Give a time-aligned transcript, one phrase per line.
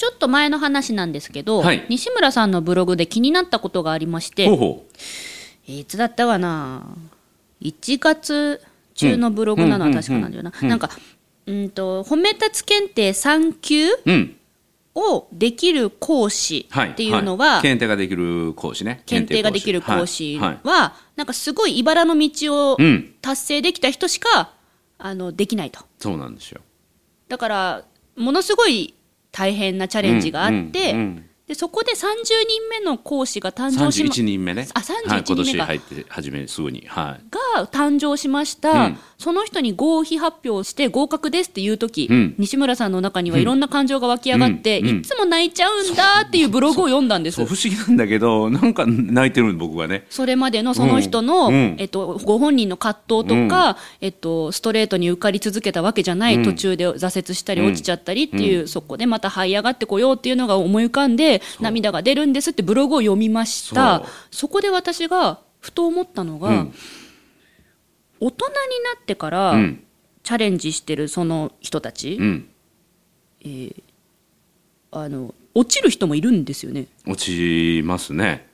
[0.00, 1.84] ちょっと前の話なんですけど、はい。
[1.90, 4.86] 西村さんのブログで気になったことがありましてほ
[5.66, 6.86] いつだったかな。
[7.60, 8.62] 1月
[8.94, 10.88] 中のブログなのは確かなんだよな、なんか
[11.44, 14.36] うんと褒め立つ検定3級ううん。
[14.94, 17.62] をできる講師はいっていうのは、い。
[17.62, 19.02] 検定ができる講師ね。
[19.04, 21.18] 検定ができる講師は、はいはい。
[21.18, 23.12] なんかすごい茨の道をうん。
[23.20, 24.54] 達成できた人しか、
[24.96, 25.80] あのできないと。
[25.98, 26.62] そうなんですよ。
[27.28, 27.84] だから
[28.16, 28.94] ものすごい
[29.32, 30.92] 大変なチャレンジがあって、
[31.50, 34.68] でそこで30人目の講師が誕生しま31人目ね。
[34.72, 35.44] あ31はい、今人目か。
[35.44, 36.84] 年入って初めすぐに。
[36.86, 37.56] はい。
[37.56, 38.98] が誕生しました、うん。
[39.18, 42.34] その人に合否発表して合格ですっていう時、うん。
[42.38, 44.88] 西村さんの中にはいろんな感情が湧き上がって、うん。
[44.90, 44.98] うん。
[44.98, 47.44] いつも泣いちゃうんだっていうブログを読んだんです。
[47.44, 50.06] 不思議なんだけどなんか泣いてる僕はね。
[50.08, 56.44] それまでのその人の、えっと、ご本人の葛藤とか、えっと、ストレートに受かり続けたわけじゃない、うん。
[56.44, 64.02] 途中で挫折したり落ちちゃったりっていう、そこでまた這い上がってこようっていうのが思い浮かんで涙が出るんですってブログを読みました。
[64.30, 66.74] そこで私がふと思ったのが、うん。
[68.20, 68.52] 大人に
[68.94, 69.84] なってから、うん。
[70.22, 72.48] チャレンジしてるその人たち、うん。
[74.92, 76.86] あの落ちる人もいるんですよね。
[77.06, 78.48] 落ちますね。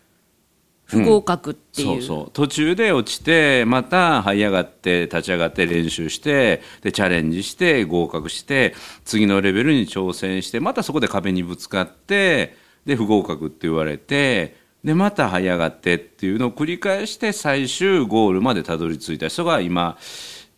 [0.84, 1.89] 不合格っていう。
[1.89, 2.31] そうそう。
[2.33, 19.98] 途中で落ちてまた這い上がって立ち上がって練習してでチャレンジして合格して次のレベルに挑戦してまたそこで壁にぶつかってで不合格って言われてでまた這い上がってっていうのを繰り返して最終ゴールまでたどり着いた人が今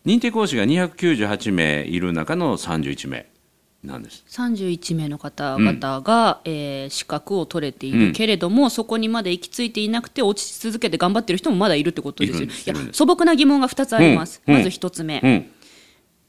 [0.05, 3.25] 認定講師が298名いる中の31名
[3.83, 4.25] なんです。
[4.27, 12.47] 31名の方々が、えー資格を取れているけれども、そこにまで行き着いていなくて落ち続けて頑張ってる人もまだいるってことですよ。
[12.47, 14.63] いや素朴な疑問が2つあります、うんうん。
[14.63, 15.51] まず1つ目、うん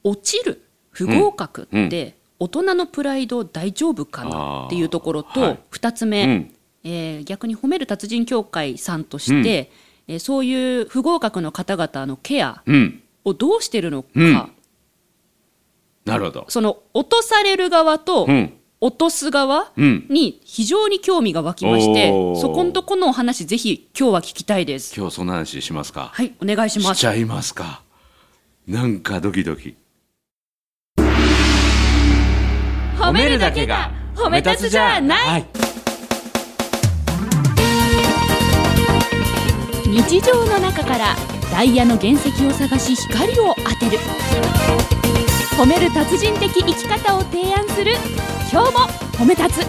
[0.02, 4.64] 落ちる不合格うんって、大人のプライド大丈夫かな？
[4.66, 5.58] っていうところと、はい。
[5.70, 6.54] 2つ目、うん。
[6.82, 9.70] えー逆に褒める達人協会さんとして、
[10.08, 13.02] えーそういう不合格の方々のケアうん。
[13.24, 14.32] をどうしてるのか、うん。
[16.06, 16.46] なるほど。
[16.48, 18.54] その落とされる側と、うん。
[18.80, 20.06] 落とす側うん。
[20.08, 22.08] に非常に興味が湧きまして、
[22.40, 24.98] そこのとこのお話ぜひ今日は聞きたいです。
[24.98, 26.08] 今日そんな話しますか？
[26.14, 26.98] はい、お願いします。
[26.98, 27.82] しちゃいますか？
[28.66, 29.76] なんかドキドキ
[33.10, 35.46] 褒めるだけが褒め立つじゃない、はい。
[39.84, 41.16] 日常の中から
[41.50, 43.98] ダイヤの原石を探し光を当てる。
[45.58, 47.94] 褒める達人的生き方を提案する。
[48.52, 48.78] 今日も
[49.18, 49.66] 褒め立つ。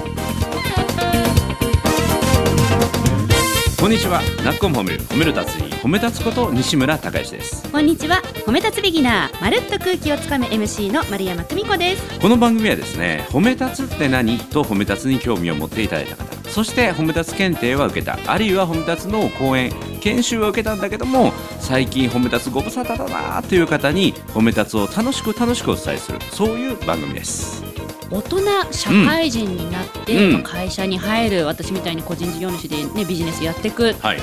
[3.82, 4.22] こんにちは。
[4.46, 5.00] なっこも褒める。
[5.06, 7.68] 褒める達人褒め立つこと西村孝之です。
[7.72, 8.22] こんにちは。
[8.46, 9.42] 褒め立つビギナー。
[9.42, 12.20] まるっと空気をつかむ MC の丸山久美子です。
[12.20, 14.38] この番組はですね褒め立つって何？
[14.38, 16.50] と褒め立つに興味を持っていただいた方。
[16.52, 18.20] そして褒め立つ検定は受けた。
[18.28, 26.20] あるいは褒め立つの講演研修は受けたんだけども最近褒め立つご無沙汰だなという方に褒め立つを楽しく楽しくお伝えする。
[26.30, 27.64] そういう番組です。
[28.12, 28.40] 大人
[28.72, 30.34] 社会人になって、うん。
[30.34, 34.20] まあ会社に入る私みたいに個人事業主で、ね、ビジネスやっていく、はい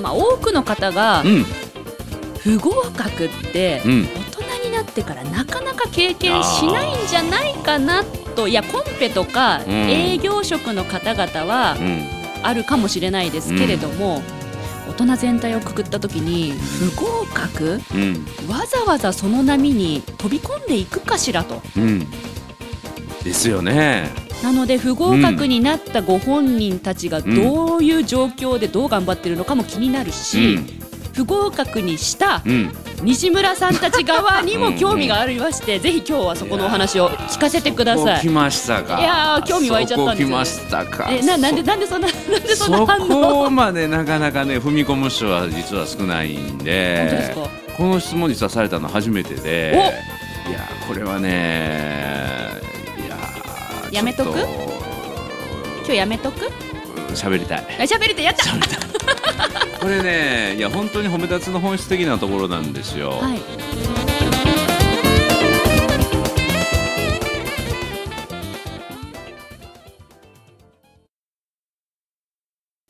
[0.00, 1.44] まあ、多くの方がうん。
[2.40, 4.02] 不合格ってうん。
[4.04, 4.06] 大
[4.60, 8.04] 人になってからなかなか経験しないんじゃないかな
[8.36, 9.72] といやコンペとかうん。
[9.72, 12.16] 営業職の方々はうん。
[12.42, 14.22] あるかもしれないですけれども、
[14.88, 17.80] 大人全体をくくった時に不合格？
[17.92, 18.26] うん。
[18.48, 21.60] わざわざその波に飛び込んでいくかしらと。
[21.76, 22.06] うん。
[23.24, 30.58] ですよねなので不合格になったご本人たちがどういう状況でどう頑張ってるのかも気になるし、
[31.14, 32.42] 不合格にした
[33.02, 38.04] 西村さんたち側にも興味がありまして、ぜひ今日はそこのお話を聞かせてください。
[38.18, 39.00] そこ来ましたか。
[39.00, 40.30] いやー興味湧いちゃったんです。
[40.30, 41.08] よねそこ来ましたか。
[41.10, 43.44] えななんでなんでそんななんでそんなそ反応？
[43.44, 47.48] こまでなかなかね踏み込む人は実は少ないんで本当ですか？
[47.78, 49.92] この質問実はされたの初めてで
[50.48, 52.60] いやこれはね
[53.96, 54.38] やめとく？
[54.38, 56.50] 今日やめとく？
[57.14, 57.58] 喋りたい。
[57.80, 58.44] あ喋りてやった！
[59.80, 64.05] これねいや本当に褒め立つの本質的なところなんですよ、はい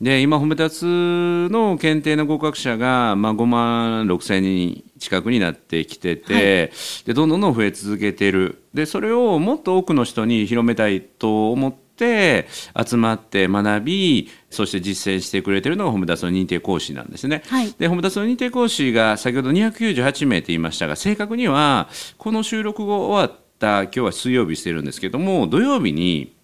[0.00, 6.70] で今褒め立つの検定の合格者が、まあ、5万6千人近くになってきてて、
[7.06, 8.62] でどんどんどん増え続けてる。
[8.74, 12.46] でそれをもっと多くの人に広めたいと思って
[12.86, 17.42] 集まって学びそして実践してくれてるのが褒め立つの認定講師なんですね。
[17.46, 17.72] はい。
[17.78, 21.88] で褒め立つの認定講師が先ほど298名って言いましたが正確には
[22.18, 26.35] この収録後終わった今日は水曜日してるんですけども土曜日に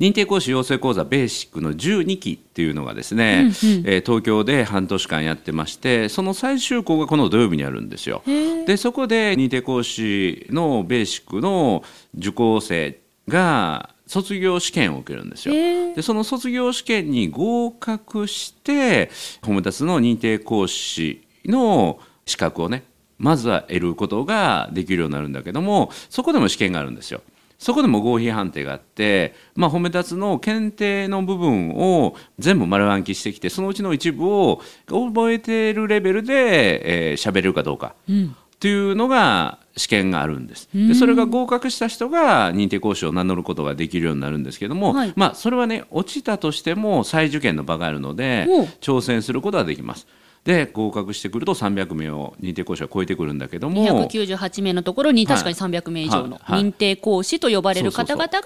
[0.00, 8.22] 認定講師養成講座ベーシックの12期っていうのがですね、うんうん、えー、東京で半年間やってましてその最終校がこの土曜日にあるんですよ。
[8.66, 11.84] でそこで認定講師のベーシックの
[12.16, 12.98] 受講生
[13.28, 15.54] が卒業試験を受けるんですよ。
[15.94, 19.10] でその卒業試験に合格して
[19.42, 22.84] ホームタスの認定講師の資格をね
[23.18, 27.22] まずは得ることができるようになるんだけどもそこでも試験があるんですよ。
[27.58, 37.94] そこでも合否判定があって、まあ、褒め立つの検定の部分を全部丸暗記してきてそのうちの一部を覚えているレベルでえー、喋れるかどうか。
[38.08, 48.46] うんっていうのが試験があるんですでそれが合格した人が認定講師を名乗ることができるようになるんですけども、はい、まあそれはね落ちたとしても再受験の場があるので
[48.80, 50.06] 挑戦することができます。
[50.44, 54.06] で合格してくると300名を認定講師は超えてくるんだけども。
[54.08, 58.40] 298名のところに確かに300名以上の認定講師と呼ばれる方々が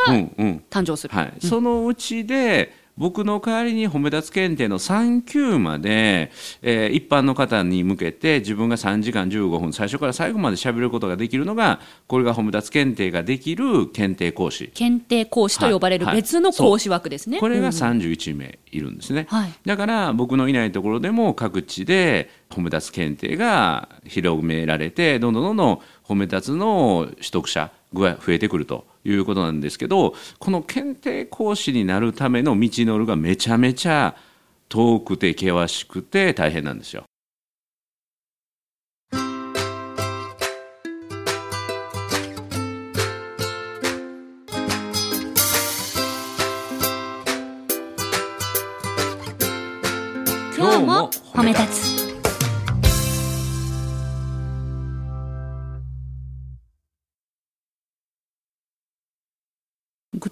[0.70, 1.14] 誕生する。
[1.40, 14.72] そのうちで僕の代わりに褒め立つ検定の3級まで、えー、一般の方に向けて自分が3時間15分最初から最後まで喋ることができるのがこれが褒め立つ検定ができる検定講師。
[14.74, 34.16] 検定講師と呼ばれる別の講師枠ですね、はいはい、これが31名いるんですね、はい、だから僕のいないところでも各地で褒め立つ検定が広められてどんどんどんどん褒め立つの取得者が増えてくるということなんですけどこの検定講師になるための道のりがめちゃめちゃ
[34.68, 37.04] 遠くて険しくて大変なんですよ。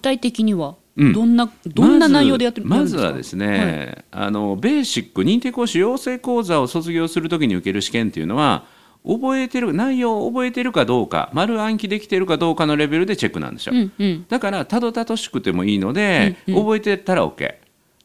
[0.07, 8.65] 体的にはどんな、うん、どんな内容でやってるまずはですね、はい、あのベーシック認定講師養成講座を卒業するときに受ける試験っていうのは
[9.05, 17.55] 覚えてる内容を覚えてるかどうか丸暗記できてるかどうかのレベルでチェックなんですよ、うんうん、だからたどたどしくてもいいので、うんうん、覚えてたら OK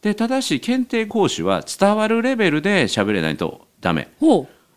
[0.01, 4.09] でただし検定講師は伝わるレベルで喋れないとダメ。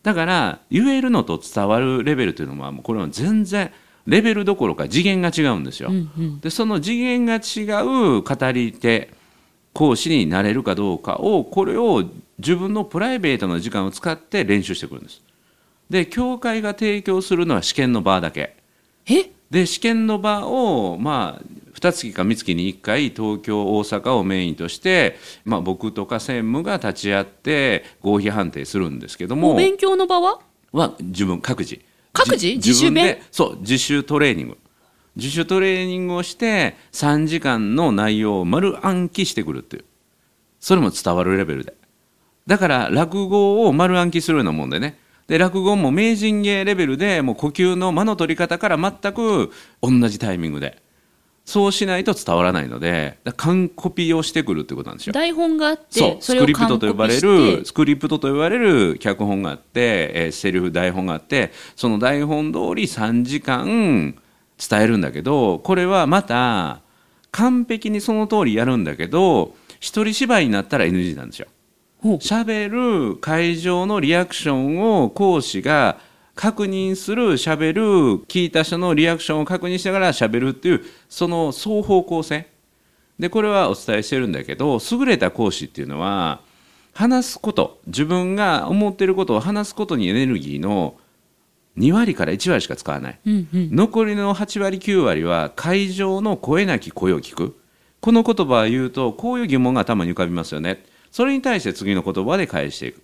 [0.05, 3.73] だから言えるのと伝わるレベルというのはもうこれは全然
[4.07, 5.91] レベルどころか次元が違うんですよ。
[5.91, 9.11] うんうん、でその次元が違う語り手
[9.73, 12.05] 講師になれるかどうかをこれを
[12.39, 15.23] 自分のプライベートの時間を使って練習してくるんです。
[15.91, 18.57] で教会が提供するのは試験の場だけ。
[19.51, 21.43] で試験の場をまあ
[21.75, 30.41] 2月か3月に1回東京大阪をメインとして、まあ、僕とか専務が立ち会って合否判定するんですけども勉強の場は？
[30.73, 31.81] は自分各自
[32.17, 32.55] 各自？
[32.57, 33.19] 自主弁？
[33.31, 34.59] そう自主トレーニング。
[35.17, 39.85] 自主トレーニングをして3時間の内容を丸暗記してくるっていう。
[40.59, 41.75] それも伝わるレベルで。
[42.47, 44.99] だから落語を丸暗記するようなもんでね。
[45.27, 49.51] で落語も名人芸レベルでもう呼吸の間の取り方から全く
[49.83, 50.81] 同じタイミングで
[51.47, 55.13] そうしないと伝わらないので完コピをしてくるってことなんですよ。
[55.13, 64.17] 台本があってスクリプトと呼ばれるスクリプトと呼ばれる脚本があって、えー、セリフ台本があってその台本通り3時間
[64.59, 66.81] 伝えるんだけどこれはまた
[67.31, 71.47] 完璧にその通りやるんだけど一人芝居になったら NG なんですよ。
[72.03, 72.69] 喋
[73.13, 75.99] る会場のリアクションを講師が
[76.37, 77.83] 確認する喋る
[78.27, 82.47] 聞いた人のリアクションを確認しながら喋るっていうその双方向性。
[83.19, 86.43] でこれはお伝えしてるんだけど優れた講師っていうのは
[86.93, 90.99] 話すこと自分が思ってることを話すことにエネルギーの
[91.79, 97.59] 2割から1割しか使わない、うんうん、残りの8割9割は会場の声なき声を聞く。
[98.01, 100.85] この言葉を言うとこういう疑問が頭に浮かびますよね。
[101.11, 103.03] それに対して次の言葉で返していく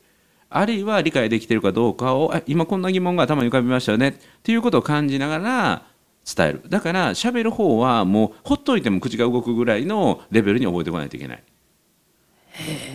[0.54, 4.08] あるいは理解できているかどうかを今こんな疑問が頭に浮かびましたよね。
[4.08, 5.82] っていうことを感じながら
[6.24, 6.62] 伝える。
[6.68, 11.42] だから喋る方はもうほっといても口が動くぐらいのレベルに覚えてこないといけない。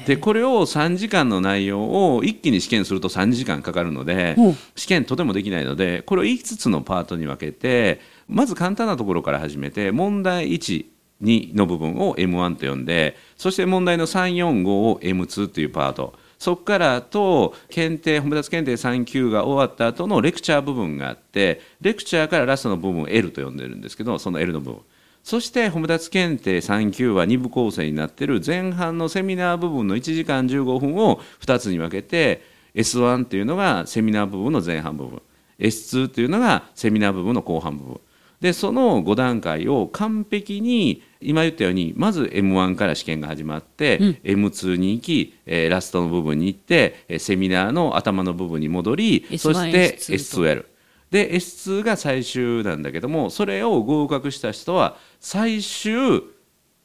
[0.06, 4.36] でこれを3時間の内容を一気に試験すると3時間かかるので
[4.76, 10.86] 試験とてもできないのでこれを5つのパートに分けてまず簡単なところから始めて問題1
[11.24, 24.82] 2の部分を M1 と呼んでそして問題の345を M2 というパートそこからと検定褒め立つ検定3級が終わった後のレクチャー部分があってレクチャーからラストの部分を L と呼んでるんですけどその L の部分。
[25.24, 32.44] そして褒め立つ検定3級は2部構成になってる前半のセミナー部分の1時間15分を2つに分けて
[32.76, 35.22] S1 っていうのがセミナー部分の前半部分。
[35.60, 38.00] S2 っていうのがセミナー部分の後半部分。
[38.40, 44.20] でその5段階を完璧に今言ったようにまず m 1から試験が始まって、うん。
[44.24, 50.42] M2 に行き、えーラストの部分に行って、えーセミナーの頭の部分に戻り S1 そして S2 と。
[50.44, 50.66] S2L
[51.12, 56.22] で S2 が最終なんだけどもそれを合格した人は最終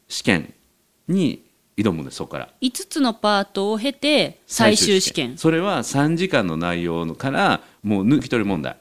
[0.07, 0.55] 試験
[1.09, 1.43] に
[1.77, 2.49] 挑むんですそこから。
[2.61, 5.39] 5つのパートを経て最終試験。
[5.39, 8.77] それは3時間の内容のからもう抜き取り問題。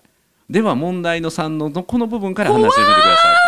[0.49, 3.40] では問題の3のこの部分から話してみてください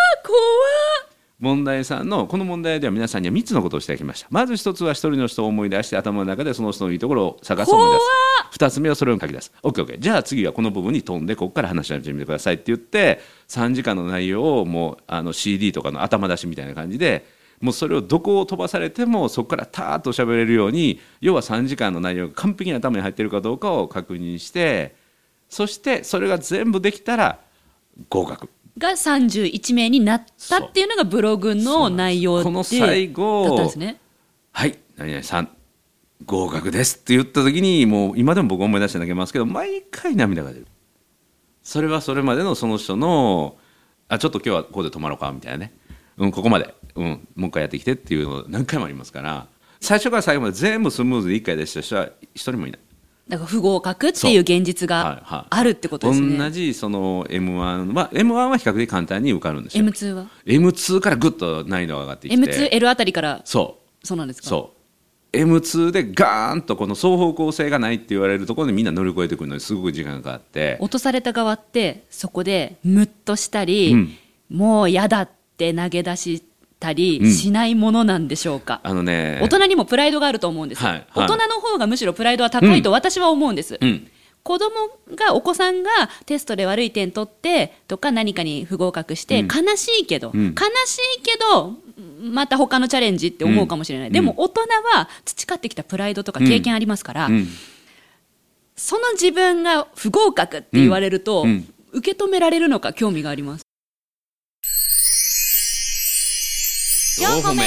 [1.43, 4.27] 問題3のこの問題では皆さんには3つのことをしてきました。
[4.31, 8.00] まず1つは1人の人を思い出して頭の中でその人のいいところを探す思い出
[8.53, 8.59] す。
[8.59, 9.51] 2つ目はそれを書き出す。
[9.62, 13.19] OKOK じゃあ次はこの部分に飛んでここから話し始めてくださいって言って
[13.50, 17.25] 3時間の内容をもうあの CD とかの頭出しみたいな感じで
[17.59, 24.95] もうそれをどこを飛ばされてもそこからターッと喋れるように要は3時間の内容が完璧に頭に入ってるかどうかを確認して
[25.50, 27.39] そしてそれが全部できたら
[28.07, 33.99] 合格が31名になったっていうのがブログの内容でこの最後だったんですね。
[34.51, 35.49] はい何々さん
[36.25, 40.67] 合格ですって言った時にもう今でも僕思い出して投げますけど毎回涙が出る。
[41.63, 43.57] それはそれまでのその人の
[44.07, 45.73] あちょっと今日はここで泊まろうかみたいなね、
[46.17, 49.47] うん、ここまで、うん、もう一回やってきてっていうの何回もありますから。
[49.83, 52.79] 最初から最後まで全部スムーズで1回でした人は一人もいない
[53.27, 55.45] だから不合格っていう現実はいがはい。
[55.49, 59.85] あるってことですね、同じその m 1は m 1は比較的簡単に受かるんですよ。
[59.85, 62.69] M2 は？M2 からぐっと難易度が上がってきて。
[62.69, 63.41] M2L あたりから？
[63.45, 64.07] そう。
[64.07, 64.49] そうなんですか？
[64.49, 64.73] そ
[65.33, 65.37] う。
[65.37, 70.77] M2 でガーンとこの双方向性がないって言われるところでみんな乗り越えてくるのにすごく時間がかかって。
[70.81, 74.17] 落とされた側ってそこでムッとしたり、うん。
[74.49, 76.43] もう嫌だって投げ出し
[76.83, 77.31] たりうん。
[77.31, 79.39] しないものなんでしょうか、あのね。
[79.41, 80.91] 大人にもプライドがあると思うんです、はい。
[80.93, 81.05] はい。
[81.15, 84.07] 大人の方がむしろプライドは高いと私は思うんです、うん。
[84.43, 84.75] 子供
[85.15, 85.89] がお子さんが
[86.25, 89.47] テストで悪い点取ってとか何かに不合格してうん。
[89.47, 90.47] 悲しいけど、うん。
[90.47, 90.51] 悲
[90.85, 91.75] しいけど
[92.21, 94.13] また他のチャレンジって思うかもしれない、うん。
[94.13, 94.61] でも大人
[94.93, 97.47] は培ってきたプライドとか経験ありますから、うん。
[98.75, 101.49] その自分が不合格って言われると、うん。
[101.49, 101.73] うん。
[101.95, 103.63] 受け止められるのか興味があります
[107.20, 107.63] 4歩目。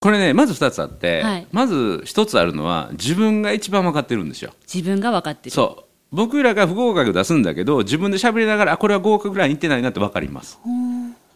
[0.00, 1.46] これねまず2つあって、はい。
[1.52, 4.52] まず1つあるのは自分が一番分かってるんですよ。
[4.72, 5.50] 自分が分かってる。
[5.52, 5.84] そう。
[6.10, 10.58] 僕らが不合格出すんだけど自分で喋りながらあこれは合格ラインいってないなって分かります。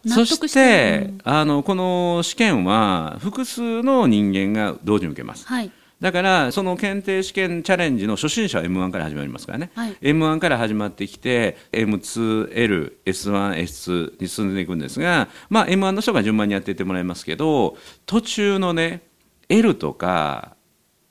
[0.05, 5.47] そして、あのこの試験は複数の人間が同時に受けます。
[5.47, 9.97] はいだからその検定試験チャレンジの初心者は m 1から始まりますからね、はい。
[10.01, 19.01] m 1から始まってきて M2L、S1、S2 に進んでいくんですが、まあ、m 1の人が順番にやっていってもらいますけど途中のね
[19.49, 20.55] L とか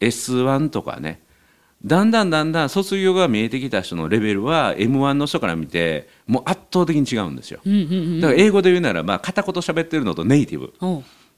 [0.01, 1.21] S1 とかね
[1.85, 7.61] だんだんだんだん卒業が見えてきた人のレベルは m 1の人から見てもう圧倒的に違うんですよ。
[8.21, 10.73] だから英語で言うならば片言喋ってるのとネイティブ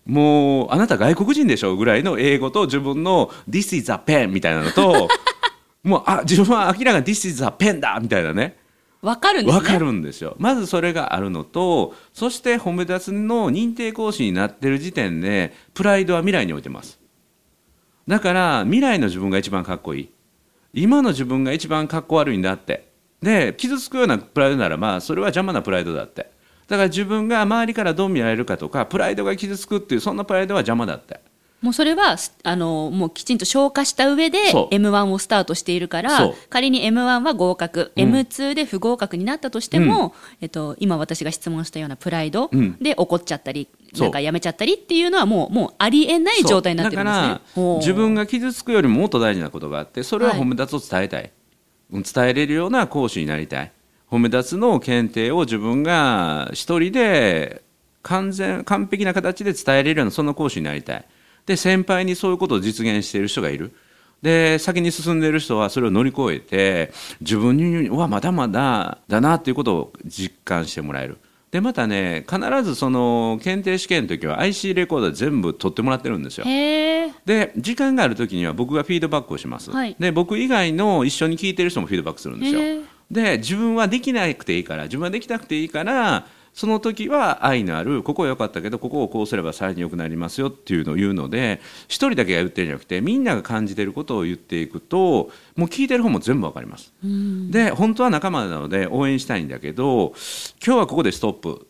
[0.09, 5.07] もうあなた外国人でしょぐらいの英語と自分の「This is a pen」みたいなのと
[5.85, 8.57] もうあ自分は明らかに「This is a pen だ」みたいなね。
[9.01, 9.61] 分かるんですね。
[9.61, 10.35] 分かるんですよ。
[10.39, 16.99] まずそれがあるのとそして褒め立つの認定講師になってる時点でプライドは未来に置いてます。
[18.09, 20.09] だから未来の自分が一番かっこいい。
[20.73, 22.89] 今の自分が一番かっこ悪いんだって。
[23.23, 26.31] で傷つくようなプライドならまあそれは邪魔なプライドだって
[26.69, 31.21] だから自分が周りからどう見られるかとかプライドが傷つくっていうそんなプライドは邪魔だって
[31.61, 34.39] もうそれはすあのもうきちんと消化した上で
[34.71, 38.13] m 1をスタートしているから仮に m 1は合格、うん。
[38.13, 42.77] M2 で不合格になったとしても、えっと、今私が質問したようなプライドうん。
[42.81, 44.07] で怒っちゃったり、そう。
[44.07, 47.13] なんかやめちゃったりっていうのはもうもうありえない状態になってるんで
[47.55, 47.77] すね。
[47.79, 50.41] 自分が傷つくよりももっと大事なことがあってそれははい。
[50.41, 51.33] 褒め立つを伝えたい、
[51.93, 53.73] うん伝えれるような講師になりたい
[54.11, 57.63] 褒め立つの検定を自分が一人で
[58.03, 61.05] 完全完璧な形で伝えれるようなそんな講師になりたい。
[61.47, 63.73] で先輩にそういうことを実現している人がいる。
[64.23, 71.19] で先に進んでいる人はそれを乗り越えて自分にうわまだまだだなっていうことを実感してもらえる。
[71.51, 76.45] でまたね必ずその検定試験の時は IC レコーダー全部取ってもらってるんですよ。
[76.45, 79.97] で時間がある時には僕がフィードバックをします、はい。
[79.99, 82.61] で僕以外の一緒に聞いてる人もフィードバックするんですよ
[83.11, 96.93] で自分はできなくていいから自分はできなくていいからその時は愛のあるここは良かったけどここをこうすればさらに良くなりますよっていうのを言うので一人だけが言ってるんじゃなくてみんなが感じてることを言っていくともう聞いてる方も全部わかります。
[97.05, 97.51] うん。
[97.51, 100.15] で本当は仲間なので応援したいんだけど
[100.65, 101.67] 今日はここでストップ。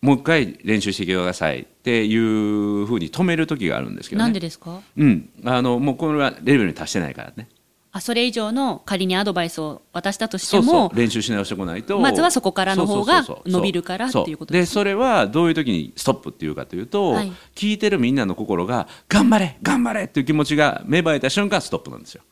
[0.00, 1.60] もう一回練習してきてください。
[1.60, 4.24] っていうふうに止める時があるんですけどね。
[4.24, 4.80] なんでですか？
[4.96, 7.48] うん、あのもうこれはレベルに達してないからね
[7.92, 11.98] あそれ以上の仮にアドバイスを渡したとしてそうもそう練習し直してこないと。
[11.98, 14.66] まずはそこからの方が伸びるからっていうことでね。
[14.66, 17.32] それはどういう時にストップっていうかというと、はい。
[17.54, 22.22] 聞いてるみんなの心が頑張れ頑張れっていう気持ちが芽生えた瞬間ストップなんですよ。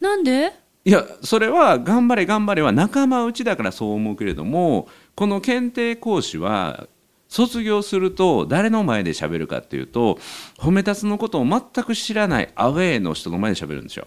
[0.00, 0.52] なんで？
[0.84, 6.86] いやそれは頑張れ頑張れは仲間内だからそう思うけれどもこの検定講師は
[7.28, 10.18] 卒業すると誰の前で喋るかっていうと
[10.56, 14.06] 褒め立つのことを全く知らないアウェーの人の前で喋るんですよ。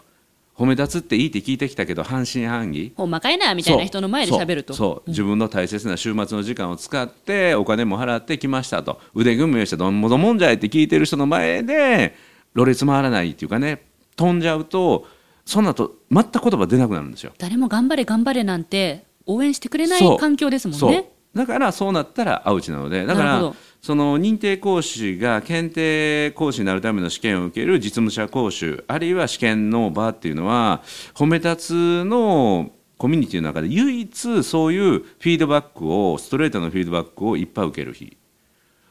[0.57, 2.93] 褒め立つっていいって聞いてきたけど半信半疑。
[2.95, 4.73] ほんまかいなみたいな人の前で喋ると。
[4.73, 4.87] そう。
[4.87, 8.99] そう自分の大切な週末の時間を使ってお金も払ってきましたと。
[9.13, 12.15] 腕組みをしてどんもどもんじゃいって聞いてる人の前で
[12.53, 13.83] ろれつ回らないっていうかね
[14.15, 15.07] 飛んじゃうと
[15.45, 17.31] その後全く言葉出なくなるんですよ。
[17.37, 21.09] 誰も頑張れ頑張れなんて応援してくれない環境ですもんね。
[21.33, 30.83] だからそうなったらアウチなのでだからその認定講師が検定講師になるための試験を受ける実務者講習あるいは試験の場っていうのは
[31.15, 38.15] 褒め立つのコミュニティの中で唯一そういうフィードバックをストレートのフィードバックをいっぱい受ける日。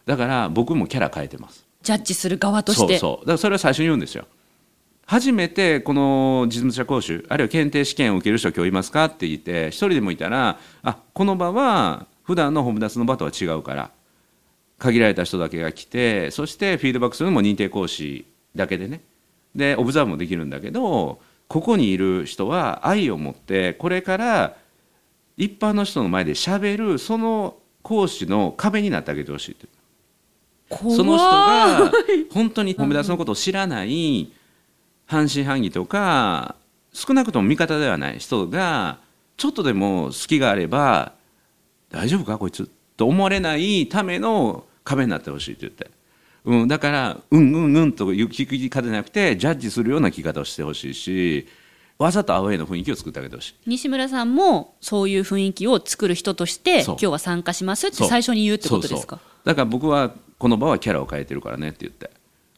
[0.04, 1.64] だから僕もキャラ変えてます。
[1.82, 2.98] ジャッジする側として。
[2.98, 3.26] そうそう。
[3.26, 4.26] だからそれは最初に言うんですよ。
[5.06, 9.04] 初めてこの実務者講習あるいは検定試験を受ける人今日いますか？
[9.04, 13.90] って言って一人でもいたらあこの場は普段のホームダスの場とは違うから
[14.80, 18.24] 限られた人だけが来てそしてフィードバックするのも認定講師
[18.56, 19.02] だけでね。
[19.54, 24.56] でオブザーブもできるんだけどここにいる人は愛を持ってこれから
[25.36, 29.66] 一般の人の前でしゃべるその講師の壁になってあげてほしいって。
[30.70, 30.96] 怖い。
[30.96, 31.92] その人が
[32.32, 34.32] 本当に褒め出すのことを知らない
[35.06, 36.54] 半信半疑とか
[36.92, 38.98] 少なくとも味方ではない人が
[39.36, 41.12] ちょっとでも隙があれば
[41.90, 45.90] 大丈夫かこいつと思われないための壁になってほしいって言って、
[46.44, 51.46] うん、だからうんうんうんという聞き方じゃなくてジャッジするような聞き方をしてほしいし
[51.98, 53.54] わざとアウェイの雰囲気を作ってあげてほしい。
[53.66, 59.20] 西村さんもそういう雰囲気を作る人として今日は参加しますって最初に言うってことですか？
[59.44, 62.10] だから僕はこの場はキャラを変えてるからねって言って。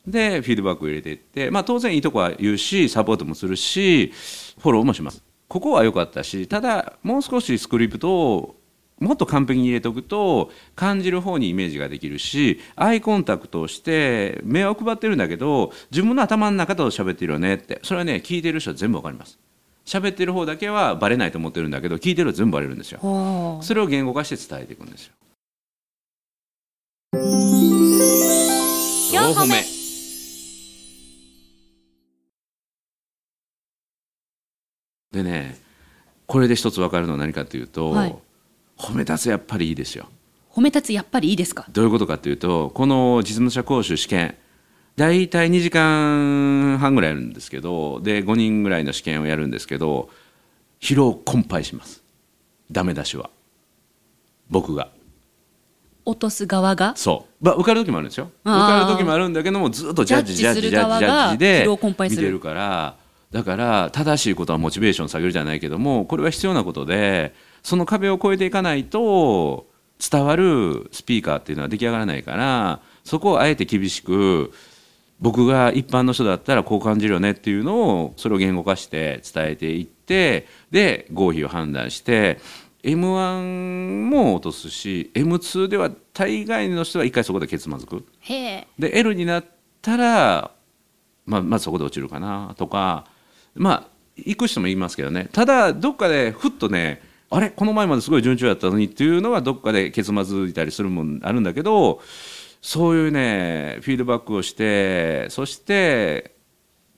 [0.06, 4.12] でフィードバックを入れていって、まあ、当然いいとこは言うしサポートもするし
[4.58, 5.22] フォローもします。
[5.46, 8.56] ここは良かったしただもう少しスクリプトを
[9.02, 17.80] もっと完璧に入れておくと感じる方にイメージができるしアイコンタクトをして目を配ってるんだけど自分の頭の中と喋ってるよねって。
[17.82, 19.38] それはね聞いてる人は全部わかります。
[19.84, 23.00] 喋ってる方だけはバレないと思ってるんだけど聞いてると全部バレるんですよ。
[23.02, 25.12] はあそれを言語化して伝えていくんですよ。
[29.12, 29.62] 四歩目。
[35.12, 35.58] でね
[36.26, 38.14] これで一つ分かるのは何かというと、はい
[38.83, 40.07] 褒め立つやっぱりいいですよ。
[40.51, 41.66] 褒め立つやっぱりいいですか？
[41.71, 44.37] どういうことかというとこの実務者講習試験
[44.97, 50.11] 大体2時間半ぐらいやるんですけどで5人ぐらいの試験をやるんですけど
[50.81, 52.03] 疲労困憊します。
[52.71, 53.31] ダメ出しは。
[54.51, 54.90] 僕が。
[56.05, 56.95] 落とす側が？
[56.97, 58.31] そう、まあ、受かる時もあるんですよ。
[58.45, 62.23] 受かる時もあるんだけどもずっとジャッジジジャッジジジャッジジャッジで疲労困憊する。
[62.23, 62.97] 見てるから
[63.31, 69.66] だから正しいことはモチベーション下げるじゃないけどもこれは必要なことでその壁を越えていかないと
[69.98, 74.53] 伝わるスピーカーっていうのは出来上がらないからそこをあえて厳しく
[75.20, 82.40] 僕が一般の人だったらこう感じるよねっていうのをそれを言語化して伝えていってで合否を判断して
[82.83, 88.05] m 1も落とすし M2 では大概の人は一回そこでケツまずく
[88.77, 89.44] で L になっ
[89.81, 90.51] たら、
[91.25, 93.07] まあ、まずそこで落ちるかなとか
[93.55, 95.29] まあ行く人もいますけどね。
[95.33, 97.01] ただどっかでふっとね
[97.35, 102.03] あれこの前まですごい順調だったのにっていうのはどっかでケツまずいたりするもんあるんだけど
[102.61, 106.35] そういうねフィードバックをしてそして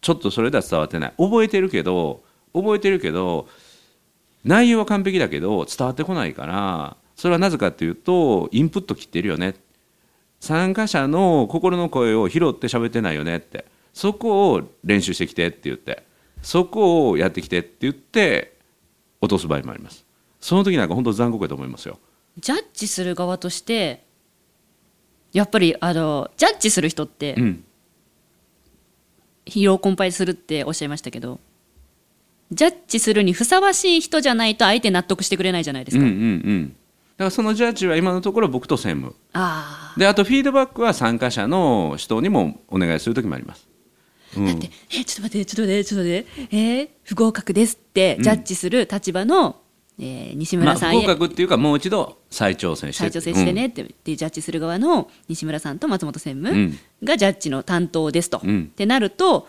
[0.00, 1.12] ちょっとそれでは伝わってない。
[1.18, 3.46] 覚えてるけど覚えてるけど
[4.44, 9.54] 内容は完璧だけど伝わってこないからそれはなぜかっていうとインプット切ってるよね。
[10.40, 13.66] 参加者の心の声を拾って喋ってないよねって。
[13.94, 16.02] そこを練習してきてって言って。
[16.42, 18.56] そこをやってきてって言って
[19.20, 20.03] 落とす場合もあります。
[20.44, 21.98] その時なんか本当残酷だと思いますよ。
[22.38, 24.04] ジャッジする側として
[25.32, 27.64] やっぱりあのジャッジする人ってうん。
[29.46, 31.40] 疲労困憊するっておっしゃいましたけど
[32.50, 36.68] ジャッジするにふさわしい人じゃないと相手納得してくれないじゃないですか、うんうんうん。
[36.68, 39.16] だからそのジャッジは今のところ僕と専務。
[39.32, 43.66] あであとフィードバックは参加者の人にもお願いする時もあります、
[44.36, 44.48] うん。
[44.48, 49.56] あだって「えちょっと待ってちょっと待ってちょっと待ってえー不合格です」ってジャッジする立場の、
[49.98, 53.10] えー西まあ、村さんへ、不合格っていうかもう一度再挑戦して。
[53.10, 56.78] 再挑戦してねって、でジャッジする側の西村さんと松本専務うん。
[57.04, 58.70] がジャッジの担当ですと、うん。
[58.72, 59.46] ってなると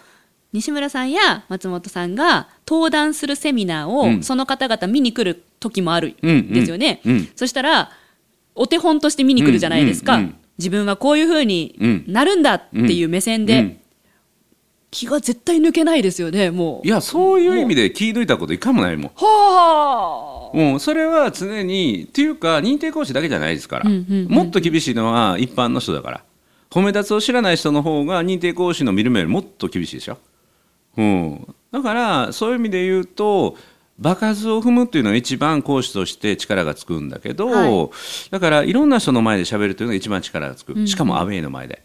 [0.54, 4.24] 西村さんや松本さんが登壇するセミナーを、うん。
[4.24, 6.54] その方々見に来る時もあるうんうん。
[6.54, 7.30] ですよね、うん。
[7.36, 7.92] そしたら
[8.54, 10.36] お手本として見に来るじゃないですか、うんうんうん。
[10.60, 13.78] 自分はこういう風になるんだっていう目線で、うん。
[14.92, 16.88] 気が絶対抜けないですよねもう。
[16.88, 19.12] いやそういう意味で気抜いたこと一回もないもん。
[19.14, 24.28] はあもうそれは常にっていうか認定講師だけじゃないですから、うんうんうん。
[24.28, 26.24] もっと厳しいのは一般の人だから。
[26.72, 30.18] 褒め立つを知らない人の方が認定講師の見る目よりもっと厳しいでしょ、
[30.98, 33.56] うん、だからそういう意味で言うと
[33.98, 37.90] 場数を踏むっていうのが一番講師として力がつくんだけど、はい。
[38.30, 40.88] だからいろんな人の前で喋るというのが一番力がつく、んうん。
[40.88, 41.82] しかもアウェイの前で。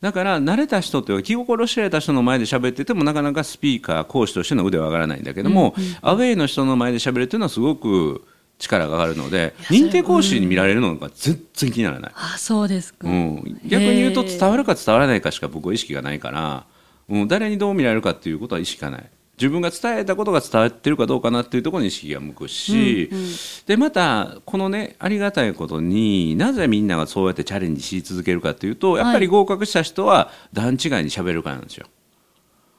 [0.00, 8.24] だから慣れた人というか気心知られた人の前で喋っててもなかなかスピーカー講師としての腕は上がらないんだけども、アウェイの人の前で喋るっていうのはすごく
[8.58, 16.66] 力が上がるので認定講師に見られるのが全然気にならない、あそうですか、うん、逆に言うと伝わるか伝わらないかしか僕は意識がないから、
[17.08, 23.26] うん、誰にどう見られるかっていうことは意識がない自分が伝えたことが伝わってるかどうかなっていうところに意識が向くし、うんうん。
[23.66, 31.86] でまたこのねありがたいことになぜみんながそうやってチャレンジし続けるかというとやっぱり合格した人は段違いに喋るからなんですよ。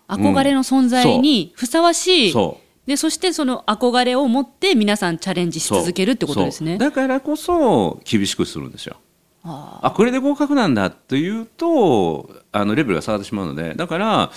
[0.08, 2.88] 憧れの存在にふさわしい、そう。
[2.88, 6.78] でそしてその憧れを持って皆さんチャレンジし続けるってことですね。
[6.78, 8.98] だからこそ厳しくするんですよ。
[9.44, 14.32] ああこれで合格なんだというとあのレベルが下がってしまうのでだから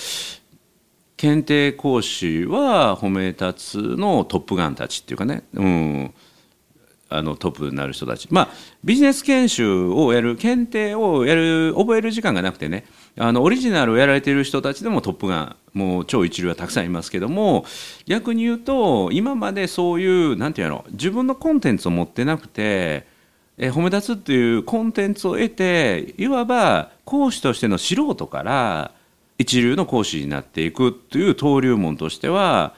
[1.24, 6.14] 検定講師は褒め立つのトップガンたちっていうかね、うん、
[7.08, 8.48] あのトップになる人たち、まあ、
[8.84, 12.84] ビジネス研修をやる検定をやる覚える時間がなくてね。
[13.16, 17.64] あのオリジナルをやられている人たちでもトップガンもう超一流はたくさんいますけども
[18.06, 23.06] 逆に言うと今までそういうなんていうの自分のコンテンツを持ってなくて
[23.56, 28.90] え褒め立つっていうコンテンツを得ていわば講師としての素人から
[29.38, 32.74] 一流の講師になっていくという登竜門としては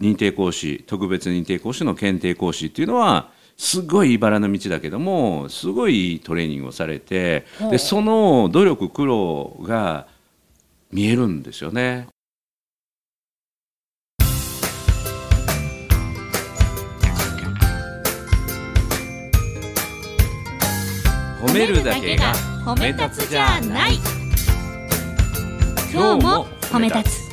[0.00, 10.06] 認定講師特別認定講師の検定講師っていうのはすごい茨の道だけどもすごいトレーニングをされてでその努力苦労が
[10.90, 12.08] 見えるんですよね。
[21.40, 22.32] 褒めるだけが
[22.64, 24.21] 褒め立つじゃない
[25.94, 27.32] 今日も褒め立つ。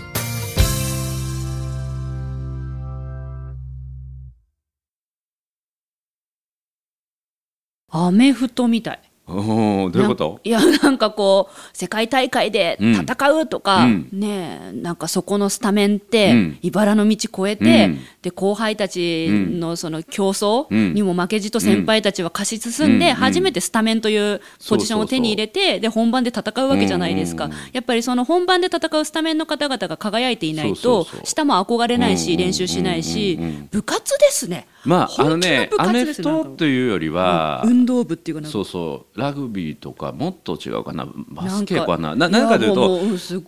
[7.88, 9.09] アメフトみたい。
[9.30, 10.40] おーどういうこと？
[10.44, 14.10] いやなんかこう世界大会で戦うとか、うん。
[14.12, 16.60] ねえなんかそこのスタメンって、うん。
[16.62, 18.00] 茨の道越えて、うん。
[18.22, 20.94] で後輩たちのその競争うん。
[20.94, 23.14] にも負けじと先輩たちは勝ち進んで、うん。
[23.16, 27.52] 初めてスタメンというポジションを手に入れてで本番で戦うわけじゃないですか、うん。
[27.72, 32.38] やっぱりその本番で戦うスタメンの方々が輝いていないと下も憧れないしうん。
[32.40, 33.38] 練習しないし
[33.72, 34.68] 部活ですね。
[34.86, 38.54] まああのね部アメフトというよりは、運動部っていうかなんか。
[38.54, 41.08] そうそうラグビーとかもっと違うかな？
[41.30, 42.16] バスケかな？
[42.16, 43.00] ななんかというと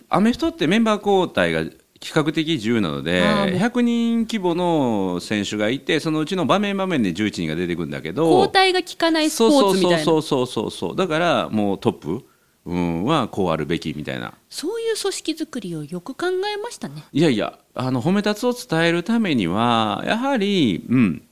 [0.08, 1.64] アメフトってメンバー交代が
[2.00, 10.04] 比較的自由なのであーもう100人規模の選手がいてそのうちの場面場面で11人が出てくるんだけど交代が効かないスポーツみたいな。
[10.04, 12.24] そうそうそうそうそうだからもうトップ、
[12.66, 14.34] うん、はこうあるべきみたいな。
[14.50, 17.04] そういう組織作りをよく考えましたね。
[17.12, 21.22] いやいやあの褒め立つを伝えるためにはやはり、うん、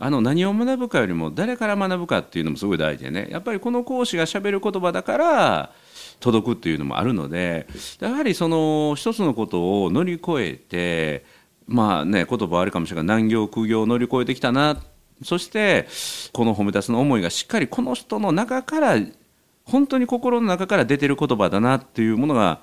[0.00, 3.26] あの何を学ぶかよりも誰から学ぶかっていうのもすごい大事でね。
[3.30, 5.72] やっぱりこの講師がしゃべる言葉だから
[6.20, 7.66] 届くっていうのもあるので
[8.00, 11.24] やはりその一つのことを乗り越えて
[11.66, 14.80] まあね言葉はあるかもしれないが難行苦行を乗り越えてきたな。
[15.24, 15.88] そして
[16.32, 18.96] この褒め立つの思いがしっかりこの人の中から
[19.64, 22.60] 本当に心の中から出てる言葉だなっていうものが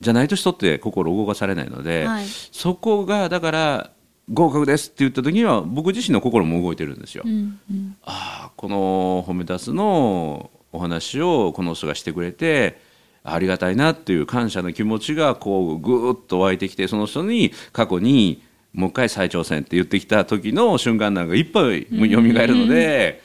[0.00, 2.26] じゃないと人って心動かされないので、はい。
[2.26, 3.90] そこがだから
[4.32, 7.22] 合格ですって言った時には僕自身の心も動いてるんですよ。
[7.24, 12.80] うんうんああこの褒め立つのお話をこの人がしてくれて
[13.24, 18.42] ありがたいなっていう感謝の気持ちがこうぐーっと湧いてきてその人に過去に
[18.72, 23.20] もう一回再挑戦って言ってきた時の瞬間なんかいっぱい蘇るので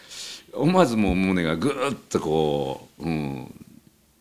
[0.53, 3.65] 思わずもう胸がぐーっとこう、うん、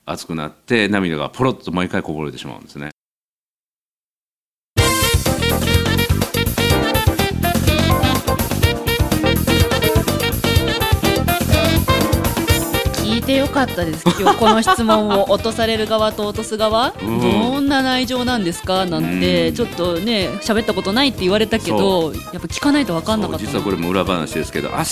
[0.04, 2.90] 熱くなって涙がポロッと毎回こぼれてしまうんですね。
[13.46, 14.04] 聞いてよかったです。
[14.20, 17.20] 今日この質問を落とされる側と落とす側、うん。
[17.20, 18.86] どんな内情なんですか？
[18.86, 19.54] なんて、うん。
[19.54, 23.44] ちょっとね喋ったことないって言われたけどやっぱ聞かないと分かんなかった。
[23.44, 24.86] 実はこれも裏話ですけど明日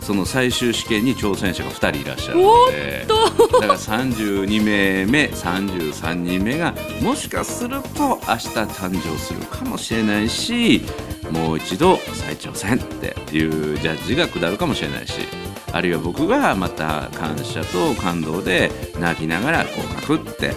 [0.00, 3.14] その最終試験に挑戦者が2人いらっしゃるのでだ
[3.60, 10.82] から32名目33人目がもしかすると明日誕生するかもしれないし
[11.30, 15.20] もう一度再挑戦っていうジャッジが下るかもしれないし
[15.72, 20.54] あるいは僕がまた感謝と感動で泣きながらこう書くって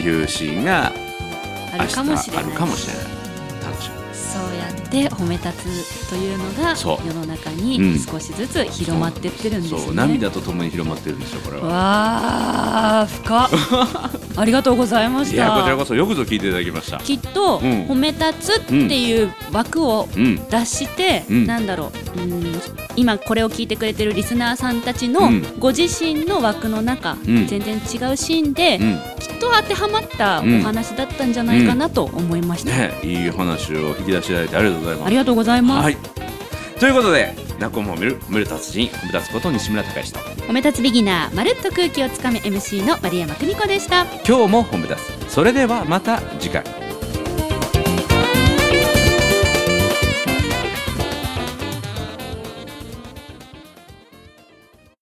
[0.00, 0.92] いうシーンが
[1.78, 3.21] あるかもしれない。
[4.32, 7.56] そうやって褒め立つというのが世の中うん。
[7.58, 9.94] に少しずつ広まってってるんですね、そう。
[9.94, 11.66] 涙とともに広まってるんですよこれは。
[11.66, 13.48] わあ深っ。
[14.36, 16.98] ありがとうございましいやこちらたこそよくぞ聞いていただきました。
[16.98, 17.86] きっと、うん。
[17.86, 20.36] 褒め立つっていう枠をうん。
[20.48, 21.46] 出して、うん。
[21.46, 22.20] なんだろう。
[22.20, 22.60] うん。
[22.96, 25.44] 今これを聞いてくれてるリスナーさんたちのうん。
[25.58, 27.46] ご自身の枠の中、うん。
[27.46, 27.78] 全然違
[28.12, 28.80] うシーンで、
[29.42, 35.06] と当てはまったお話だったんじゃないかなと思いました、ね、いい話を引き出していただいてありがとうございます。
[35.06, 35.96] ありがとうございます、はい。
[36.78, 44.96] ということで、泣くを褒める、褒める達人、褒め立つこと西村隆之と、褒め立つビギナーまるっと空気をつかめ MC の丸山久美子でした今日も褒め立
[45.28, 45.32] つ。
[45.32, 46.81] それではまた次回。